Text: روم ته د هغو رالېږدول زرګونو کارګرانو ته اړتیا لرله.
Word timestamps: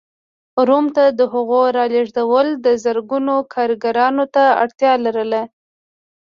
روم 0.67 0.85
ته 0.95 1.03
د 1.19 1.21
هغو 1.33 1.61
رالېږدول 1.77 2.47
زرګونو 2.83 3.35
کارګرانو 3.53 4.23
ته 4.35 4.43
اړتیا 4.63 4.93
لرله. 5.05 5.41